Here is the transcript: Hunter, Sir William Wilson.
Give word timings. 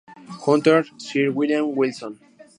Hunter, 0.47 0.83
Sir 0.97 1.31
William 1.31 1.75
Wilson. 1.75 2.19